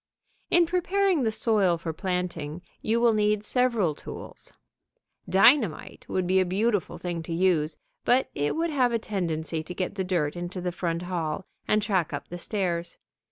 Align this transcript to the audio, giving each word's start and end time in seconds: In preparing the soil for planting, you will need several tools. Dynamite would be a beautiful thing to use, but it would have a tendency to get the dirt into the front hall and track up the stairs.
In 0.49 0.65
preparing 0.65 1.21
the 1.21 1.31
soil 1.31 1.77
for 1.77 1.93
planting, 1.93 2.63
you 2.81 2.99
will 2.99 3.13
need 3.13 3.43
several 3.43 3.93
tools. 3.93 4.51
Dynamite 5.29 6.07
would 6.09 6.25
be 6.25 6.39
a 6.39 6.43
beautiful 6.43 6.97
thing 6.97 7.21
to 7.21 7.31
use, 7.31 7.77
but 8.03 8.27
it 8.33 8.55
would 8.55 8.71
have 8.71 8.91
a 8.91 8.97
tendency 8.97 9.61
to 9.61 9.75
get 9.75 9.93
the 9.93 10.03
dirt 10.03 10.35
into 10.35 10.59
the 10.59 10.71
front 10.71 11.03
hall 11.03 11.45
and 11.67 11.83
track 11.83 12.13
up 12.13 12.29
the 12.29 12.39
stairs. 12.39 12.97